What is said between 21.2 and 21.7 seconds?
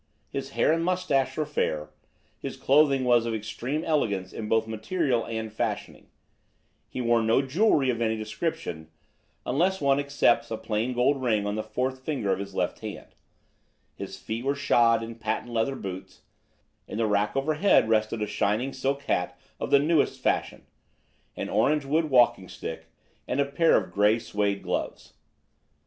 an